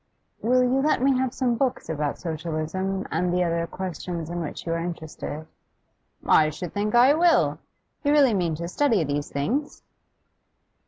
'Will 0.41 0.63
you 0.63 0.81
let 0.81 0.99
me 1.03 1.15
have 1.19 1.31
some 1.31 1.53
books 1.53 1.87
about 1.87 2.17
Socialism, 2.17 3.05
and 3.11 3.31
the 3.31 3.43
other 3.43 3.67
questions 3.67 4.31
in 4.31 4.41
which 4.41 4.65
you 4.65 4.73
are 4.73 4.79
interested?' 4.79 5.45
'I 6.25 6.49
should 6.49 6.73
think 6.73 6.95
I 6.95 7.13
will! 7.13 7.59
You 8.03 8.11
really 8.11 8.33
mean 8.33 8.55
to 8.55 8.67
study 8.67 9.03
these 9.03 9.29
things? 9.29 9.83